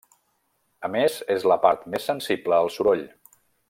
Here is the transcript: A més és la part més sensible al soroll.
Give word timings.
A 0.87 0.91
més 0.95 1.19
és 1.35 1.47
la 1.53 1.59
part 1.67 1.85
més 1.97 2.11
sensible 2.13 2.61
al 2.61 2.75
soroll. 2.79 3.09